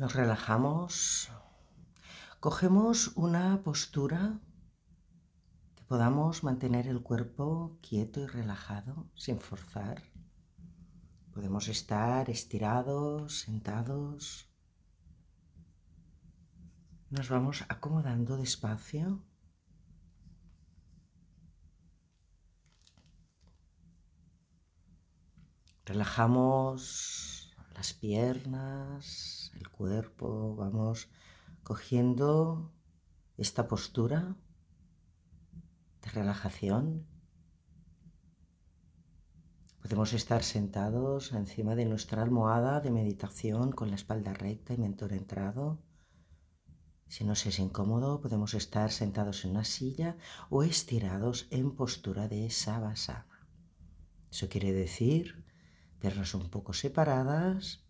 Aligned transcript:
Nos 0.00 0.14
relajamos, 0.14 1.30
cogemos 2.40 3.12
una 3.16 3.62
postura 3.62 4.40
que 5.76 5.84
podamos 5.84 6.42
mantener 6.42 6.86
el 6.86 7.02
cuerpo 7.02 7.76
quieto 7.82 8.20
y 8.20 8.26
relajado 8.26 9.10
sin 9.14 9.38
forzar. 9.38 10.02
Podemos 11.34 11.68
estar 11.68 12.30
estirados, 12.30 13.40
sentados. 13.40 14.48
Nos 17.10 17.28
vamos 17.28 17.66
acomodando 17.68 18.38
despacio. 18.38 19.22
Relajamos 25.84 27.39
las 27.80 27.94
piernas, 27.94 29.52
el 29.54 29.70
cuerpo, 29.70 30.54
vamos 30.54 31.08
cogiendo 31.62 32.74
esta 33.38 33.68
postura 33.68 34.36
de 36.02 36.10
relajación. 36.10 37.06
Podemos 39.80 40.12
estar 40.12 40.42
sentados 40.42 41.32
encima 41.32 41.74
de 41.74 41.86
nuestra 41.86 42.20
almohada 42.20 42.82
de 42.82 42.90
meditación 42.90 43.72
con 43.72 43.88
la 43.88 43.96
espalda 43.96 44.34
recta 44.34 44.74
y 44.74 44.76
mentón 44.76 45.14
entrado. 45.14 45.80
Si 47.08 47.24
nos 47.24 47.46
es 47.46 47.58
incómodo, 47.58 48.20
podemos 48.20 48.52
estar 48.52 48.90
sentados 48.90 49.46
en 49.46 49.52
una 49.52 49.64
silla 49.64 50.18
o 50.50 50.64
estirados 50.64 51.46
en 51.48 51.74
postura 51.74 52.28
de 52.28 52.50
Savasana. 52.50 53.26
Eso 54.30 54.50
quiere 54.50 54.70
decir 54.70 55.49
piernas 56.00 56.34
un 56.34 56.48
poco 56.50 56.72
separadas, 56.72 57.84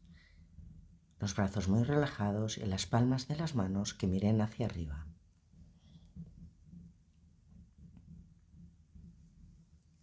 los 1.20 1.34
brazos 1.34 1.68
muy 1.68 1.84
relajados 1.84 2.58
y 2.58 2.66
las 2.66 2.86
palmas 2.86 3.28
de 3.28 3.36
las 3.36 3.54
manos 3.54 3.94
que 3.94 4.06
miren 4.06 4.40
hacia 4.40 4.66
arriba. 4.66 5.06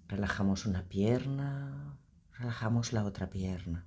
Relajamos 0.07 0.65
una 0.65 0.83
pierna, 0.87 1.99
relajamos 2.31 2.93
la 2.93 3.03
otra 3.03 3.29
pierna. 3.29 3.85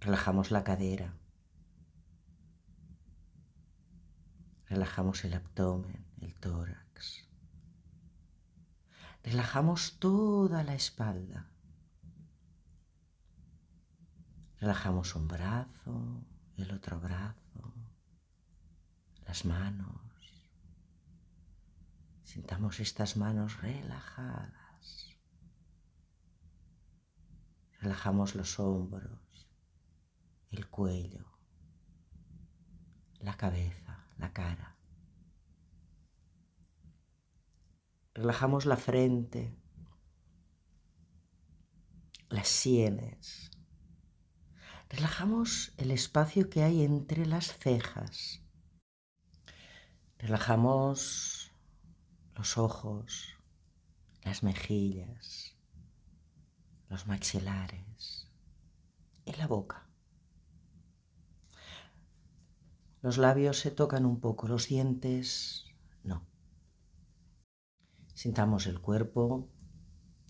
Relajamos 0.00 0.50
la 0.50 0.64
cadera. 0.64 1.14
Relajamos 4.66 5.24
el 5.24 5.34
abdomen, 5.34 6.06
el 6.20 6.34
tórax. 6.34 7.28
Relajamos 9.22 9.98
toda 9.98 10.64
la 10.64 10.74
espalda. 10.74 11.51
Relajamos 14.62 15.16
un 15.16 15.26
brazo, 15.26 16.24
el 16.56 16.70
otro 16.70 17.00
brazo, 17.00 17.74
las 19.26 19.44
manos. 19.44 20.00
Sintamos 22.22 22.78
estas 22.78 23.16
manos 23.16 23.60
relajadas. 23.60 25.18
Relajamos 27.80 28.36
los 28.36 28.60
hombros, 28.60 29.50
el 30.52 30.68
cuello, 30.68 31.26
la 33.18 33.36
cabeza, 33.36 34.06
la 34.16 34.32
cara. 34.32 34.76
Relajamos 38.14 38.66
la 38.66 38.76
frente, 38.76 39.60
las 42.28 42.46
sienes, 42.46 43.51
Relajamos 44.92 45.72
el 45.78 45.90
espacio 45.90 46.50
que 46.50 46.62
hay 46.62 46.82
entre 46.82 47.24
las 47.24 47.56
cejas. 47.56 48.42
Relajamos 50.18 51.50
los 52.36 52.58
ojos, 52.58 53.34
las 54.22 54.42
mejillas, 54.42 55.56
los 56.90 57.06
maxilares 57.06 58.28
y 59.24 59.32
la 59.32 59.46
boca. 59.46 59.88
Los 63.00 63.16
labios 63.16 63.60
se 63.60 63.70
tocan 63.70 64.04
un 64.04 64.20
poco, 64.20 64.46
los 64.46 64.68
dientes 64.68 65.64
no. 66.04 66.26
Sintamos 68.12 68.66
el 68.66 68.78
cuerpo 68.78 69.48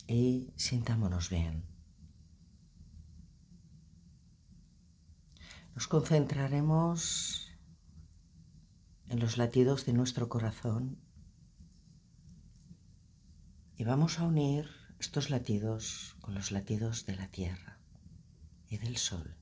y 0.07 0.53
sintámonos 0.55 1.31
bien. 1.31 1.72
Nos 5.75 5.89
concentraremos 5.89 7.51
en 9.09 9.21
los 9.21 9.39
latidos 9.39 9.87
de 9.87 9.95
nuestro 9.95 10.29
corazón 10.29 10.99
y 13.77 13.85
vamos 13.85 14.19
a 14.19 14.25
unir 14.25 14.69
estos 14.99 15.31
latidos 15.31 16.17
con 16.21 16.35
los 16.35 16.51
latidos 16.51 17.07
de 17.07 17.17
la 17.17 17.29
tierra 17.29 17.79
y 18.69 18.79
del 18.79 18.97
sol. 18.97 19.42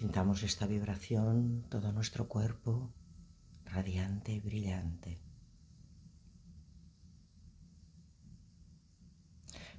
Sintamos 0.00 0.42
esta 0.44 0.66
vibración, 0.66 1.66
todo 1.68 1.92
nuestro 1.92 2.26
cuerpo 2.26 2.90
radiante 3.66 4.32
y 4.32 4.40
brillante. 4.40 5.20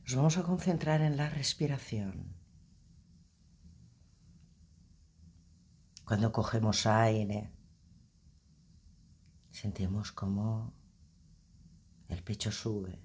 Nos 0.03 0.15
vamos 0.15 0.37
a 0.37 0.43
concentrar 0.43 1.01
en 1.01 1.17
la 1.17 1.27
respiración. 1.27 2.35
Cuando 6.05 6.31
cogemos 6.31 6.85
aire, 6.85 7.51
sentimos 9.49 10.11
como 10.11 10.71
el 12.09 12.21
pecho 12.21 12.51
sube. 12.51 13.01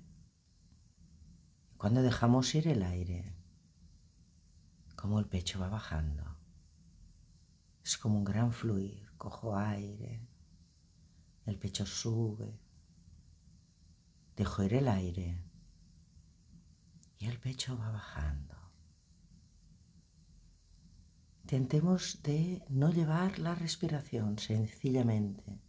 Cuando 1.78 2.02
dejamos 2.02 2.54
ir 2.54 2.68
el 2.68 2.82
aire, 2.82 3.34
como 4.96 5.18
el 5.18 5.24
pecho 5.24 5.58
va 5.58 5.70
bajando. 5.70 6.35
Es 7.86 7.96
como 7.96 8.18
un 8.18 8.24
gran 8.24 8.52
fluir. 8.52 9.06
Cojo 9.16 9.56
aire, 9.56 10.20
el 11.46 11.56
pecho 11.56 11.86
sube, 11.86 12.58
dejo 14.34 14.64
ir 14.64 14.74
el 14.74 14.88
aire 14.88 15.40
y 17.18 17.26
el 17.26 17.38
pecho 17.38 17.78
va 17.78 17.92
bajando. 17.92 18.56
Intentemos 21.44 22.24
de 22.24 22.64
no 22.68 22.90
llevar 22.90 23.38
la 23.38 23.54
respiración, 23.54 24.36
sencillamente 24.40 25.60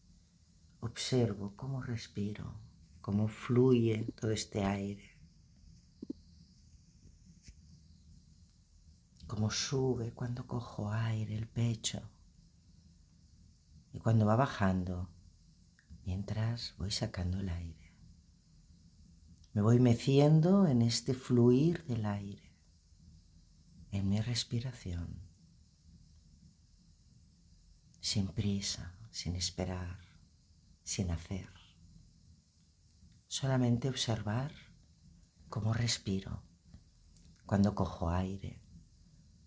observo 0.79 1.53
cómo 1.55 1.83
respiro, 1.83 2.59
cómo 2.99 3.27
fluye 3.27 4.11
todo 4.19 4.31
este 4.31 4.63
aire. 4.63 5.16
Cómo 9.27 9.51
sube 9.51 10.13
cuando 10.13 10.47
cojo 10.47 10.91
aire 10.91 11.35
el 11.35 11.47
pecho 11.47 12.01
y 13.91 13.99
cuando 13.99 14.25
va 14.25 14.37
bajando 14.37 15.09
mientras 16.05 16.73
voy 16.77 16.91
sacando 16.91 17.39
el 17.39 17.49
aire. 17.49 17.93
Me 19.53 19.61
voy 19.61 19.79
meciendo 19.79 20.67
en 20.67 20.81
este 20.81 21.13
fluir 21.13 21.83
del 21.85 22.05
aire, 22.05 22.55
en 23.91 24.07
mi 24.07 24.21
respiración, 24.21 25.19
sin 27.99 28.27
prisa, 28.27 28.97
sin 29.11 29.35
esperar, 29.35 29.99
sin 30.83 31.11
hacer. 31.11 31.49
Solamente 33.27 33.89
observar 33.89 34.53
cómo 35.49 35.73
respiro 35.73 36.43
cuando 37.45 37.75
cojo 37.75 38.09
aire 38.09 38.61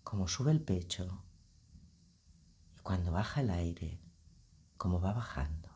cómo 0.03 0.27
sube 0.27 0.51
el 0.51 0.61
pecho 0.61 1.23
y 2.75 2.79
cuando 2.79 3.11
baja 3.11 3.41
el 3.41 3.49
aire, 3.49 3.99
cómo 4.77 4.99
va 4.99 5.13
bajando. 5.13 5.69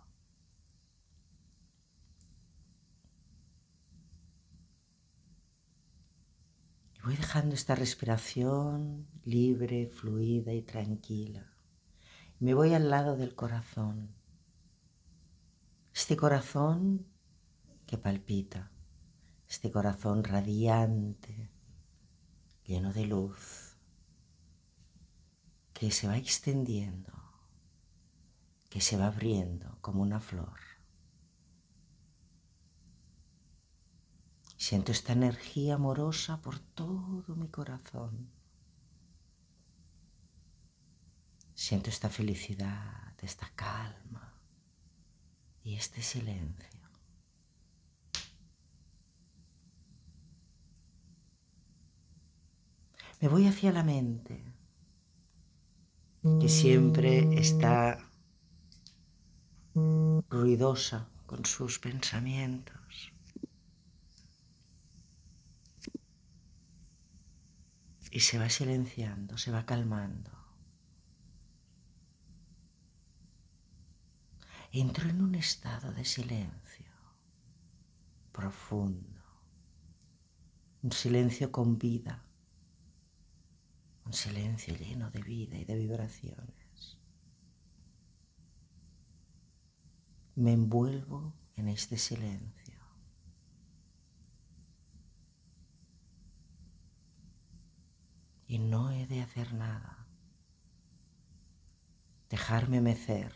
Voy 7.04 7.16
dejando 7.16 7.54
esta 7.54 7.75
respiración 7.75 9.07
libre, 9.25 9.88
fluida 9.88 10.54
y 10.54 10.63
tranquila. 10.63 11.54
Me 12.39 12.56
voy 12.56 12.74
al 12.74 12.89
lado 12.89 13.16
del 13.16 13.36
corazón. 13.36 14.16
Este 15.94 16.18
corazón 16.18 17.06
que 17.86 18.00
palpita, 18.00 18.71
este 19.48 19.71
corazón 19.71 20.24
radiante, 20.24 21.51
lleno 22.66 22.92
de 22.92 23.06
luz, 23.06 23.64
que 25.75 25.92
se 25.92 26.07
va 26.07 26.16
extendiendo, 26.16 27.12
que 28.69 28.80
se 28.80 28.95
va 28.95 29.07
abriendo 29.07 29.77
como 29.81 30.01
una 30.01 30.22
flor. 30.22 30.57
Siento 34.56 34.94
esta 34.94 35.12
energía 35.12 35.75
amorosa 35.75 36.42
por 36.42 36.60
todo 36.60 37.36
mi 37.36 37.50
corazón. 37.50 38.31
Siento 41.54 41.89
esta 41.89 42.10
felicidad, 42.10 43.13
esta 43.21 43.51
calma 43.54 44.33
y 45.62 45.75
este 45.75 46.01
silencio. 46.01 46.80
Me 53.19 53.28
voy 53.28 53.48
hacia 53.48 53.74
la 53.74 53.83
mente, 53.83 54.55
que 56.42 56.50
siempre 56.50 57.39
está 57.39 58.00
ruidosa 60.27 61.07
con 61.27 61.45
sus 61.45 61.77
pensamientos. 61.77 63.13
Y 68.10 68.22
se 68.22 68.39
va 68.39 68.50
silenciando, 68.50 69.38
se 69.38 69.51
va 69.51 69.68
calmando. 69.68 70.31
Entro 74.71 75.07
en 75.07 75.21
un 75.21 75.36
estado 75.36 75.92
de 75.92 76.06
silencio 76.06 76.92
profundo, 78.31 79.21
un 80.81 80.92
silencio 80.92 81.51
con 81.51 81.78
vida, 81.78 82.25
un 84.06 84.13
silencio 84.13 84.75
lleno 84.75 85.10
de 85.10 85.22
vida 85.22 85.57
y 85.57 85.66
de 85.66 85.75
vibraciones. 85.75 86.98
Me 90.36 90.54
envuelvo 90.54 91.34
en 91.56 91.69
este 91.69 91.98
silencio. 91.98 92.80
Y 98.48 98.60
no 98.60 98.92
he 98.92 99.07
de 99.07 99.22
hacer 99.22 99.54
nada. 99.54 100.07
Dejarme 102.30 102.81
mecer 102.81 103.34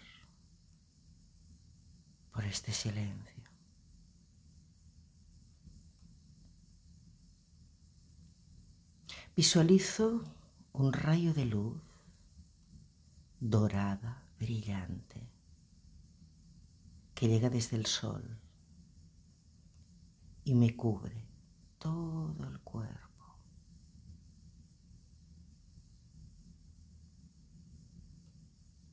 por 2.32 2.46
este 2.46 2.72
silencio. 2.74 3.44
Visualizo 9.36 10.24
un 10.74 10.94
rayo 10.94 11.34
de 11.34 11.46
luz 11.46 11.82
dorada, 13.40 14.24
brillante, 14.40 15.30
que 17.16 17.28
llega 17.28 17.50
desde 17.50 17.78
el 17.78 17.86
sol 17.86 18.38
y 20.44 20.56
me 20.56 20.76
cubre 20.76 21.26
todo 21.78 22.48
el 22.48 22.60
cuerpo. 22.60 23.10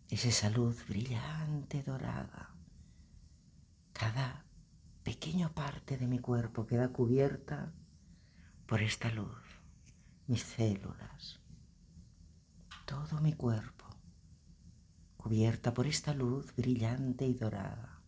Es 0.09 0.25
esa 0.25 0.51
luz 0.51 0.87
brillante, 0.89 1.83
dorada. 1.83 2.55
Cada 3.93 4.45
pequeña 5.03 5.49
parte 5.53 5.97
de 5.99 6.07
mi 6.07 6.19
cuerpo 6.19 6.67
queda 6.67 6.93
cubierta 6.93 7.73
por 8.67 8.83
esta 8.83 9.11
luz. 9.11 9.37
Mis 10.27 10.43
células, 10.43 11.41
todo 12.87 13.21
mi 13.21 13.33
cuerpo, 13.33 13.85
cubierta 15.17 15.75
por 15.75 15.87
esta 15.89 16.15
luz 16.15 16.55
brillante 16.55 17.27
y 17.27 17.35
dorada. 17.35 18.01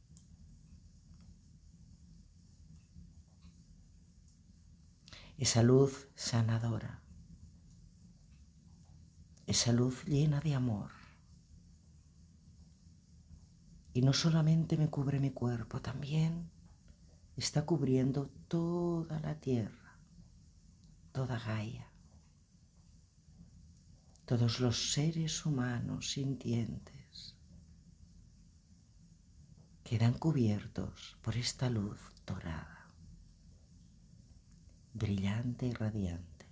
Esa 5.37 5.63
luz 5.63 6.09
sanadora, 6.15 7.03
esa 9.47 9.73
luz 9.73 10.05
llena 10.05 10.41
de 10.41 10.55
amor. 10.55 10.91
Y 13.93 14.03
no 14.03 14.13
solamente 14.13 14.77
me 14.77 14.89
cubre 14.89 15.19
mi 15.19 15.31
cuerpo, 15.31 15.81
también 15.83 16.51
está 17.37 17.67
cubriendo 17.67 18.31
toda 18.47 19.19
la 19.21 19.41
tierra, 19.41 19.99
toda 21.13 21.39
Gaia 21.39 21.89
todos 24.29 24.61
los 24.61 24.93
seres 24.93 25.47
humanos 25.47 26.11
sintientes 26.11 27.35
quedan 29.83 30.13
cubiertos 30.13 31.17
por 31.23 31.35
esta 31.35 31.71
luz 31.71 31.99
dorada, 32.27 32.91
brillante 34.93 35.65
y 35.69 35.73
radiante. 35.73 36.47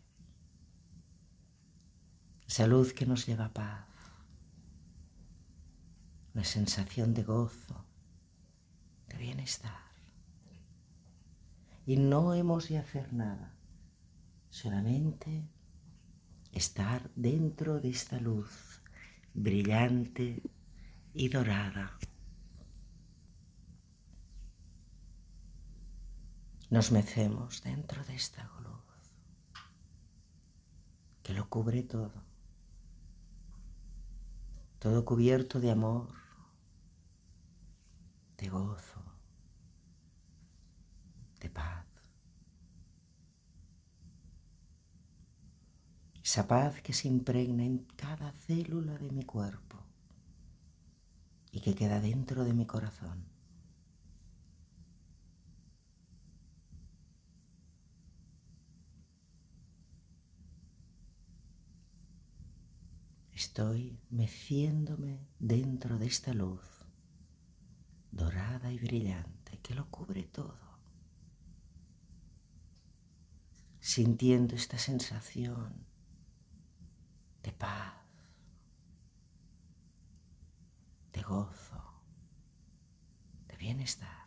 Esa 2.49 2.67
luz 2.67 2.95
que 2.95 3.05
nos 3.05 3.27
lleva 3.27 3.53
paz, 3.53 3.87
una 6.33 6.45
sensación 6.45 7.13
de 7.13 7.25
gozo, 7.25 7.85
de 9.09 9.19
bienestar. 9.19 9.85
Y 11.85 11.99
no 11.99 12.33
hemos 12.33 12.71
de 12.71 12.79
hacer 12.79 13.13
nada, 13.13 13.55
solamente 14.49 15.47
estar 16.57 17.11
dentro 17.15 17.81
de 17.81 17.91
esta 17.91 18.19
luz 18.19 18.81
brillante 19.35 20.43
y 21.13 21.29
dorada. 21.29 21.99
Nos 26.71 26.91
mecemos 26.93 27.63
dentro 27.63 28.03
de 28.05 28.15
esta 28.15 28.45
luz 28.45 28.83
que 31.23 31.35
lo 31.35 31.49
cubre 31.49 31.83
todo, 31.83 32.23
todo 34.79 35.05
cubierto 35.05 35.61
de 35.61 35.71
amor, 35.71 36.09
de 38.39 38.49
gozo, 38.49 39.03
de 41.41 41.51
paz. 41.51 41.86
Esa 46.27 46.49
paz 46.49 46.83
que 46.83 46.93
se 46.93 47.07
impregna 47.07 47.65
en 47.65 47.87
cada 47.95 48.33
célula 48.33 48.99
de 48.99 49.13
mi 49.13 49.25
cuerpo 49.25 49.79
y 51.53 51.61
que 51.61 51.77
queda 51.77 52.01
dentro 52.01 52.43
de 52.43 52.53
mi 52.53 52.67
corazón. 52.67 53.25
Estoy 63.33 63.97
meciéndome 64.11 65.29
dentro 65.39 65.97
de 65.97 66.07
esta 66.07 66.35
luz 66.35 66.67
dorada 68.11 68.73
y 68.73 68.81
brillante 68.81 69.61
que 69.61 69.77
lo 69.77 69.89
cubre 69.93 70.25
todo. 70.25 70.59
Sintiendo 73.79 74.57
esta 74.57 74.77
sensación 74.77 75.86
de 77.47 77.53
paz, 77.53 77.95
de 81.13 81.23
gozo, 81.23 81.81
de 83.47 83.57
bienestar. 83.57 84.27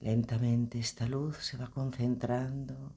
Lentamente 0.00 0.78
esta 0.78 1.06
luz 1.06 1.38
se 1.38 1.56
va 1.56 1.68
concentrando 1.68 2.92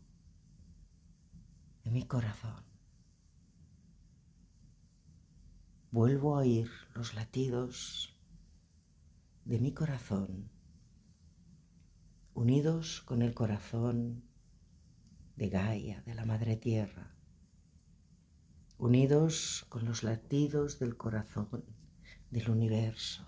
en 1.86 1.94
mi 1.94 2.06
corazón. 2.06 2.75
Vuelvo 5.96 6.36
a 6.36 6.40
oír 6.40 6.70
los 6.94 7.14
latidos 7.14 8.14
de 9.46 9.60
mi 9.60 9.72
corazón, 9.72 10.52
unidos 12.34 13.00
con 13.00 13.22
el 13.22 13.34
corazón 13.34 14.22
de 15.38 15.48
Gaia, 15.48 16.02
de 16.02 16.14
la 16.14 16.26
Madre 16.26 16.58
Tierra, 16.58 17.16
unidos 18.78 19.66
con 19.70 19.86
los 19.86 20.04
latidos 20.04 20.80
del 20.80 20.98
corazón 20.98 21.64
del 22.30 22.50
universo 22.50 23.26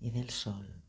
y 0.00 0.08
del 0.08 0.30
Sol. 0.30 0.83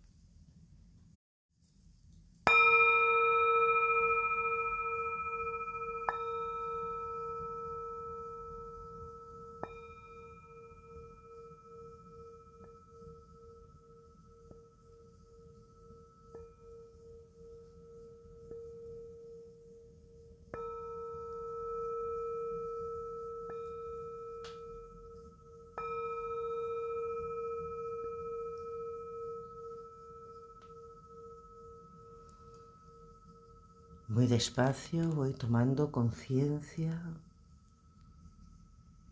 Muy 34.15 34.27
despacio 34.27 35.09
voy 35.09 35.33
tomando 35.33 35.91
conciencia 35.91 37.03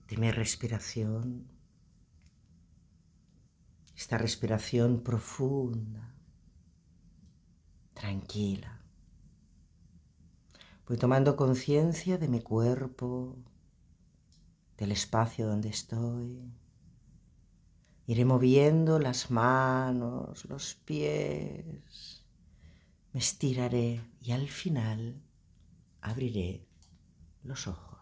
de 0.08 0.16
mi 0.16 0.32
respiración, 0.32 1.46
esta 3.98 4.18
respiración 4.18 5.02
profunda, 5.02 6.16
tranquila. 7.94 8.80
Voy 10.88 10.96
tomando 10.96 11.36
conciencia 11.36 12.18
de 12.18 12.30
mi 12.30 12.40
cuerpo, 12.40 13.36
del 14.78 14.94
espacio 14.94 15.48
donde 15.48 15.68
estoy. 15.68 16.50
Iré 18.08 18.24
moviendo 18.24 19.00
las 19.00 19.30
manos, 19.32 20.46
los 20.46 20.76
pies. 20.76 22.13
Me 23.14 23.20
estiraré 23.20 24.02
y 24.22 24.32
al 24.32 24.50
final 24.50 25.22
abriré 26.02 26.66
los 27.44 27.68
ojos. 27.68 27.93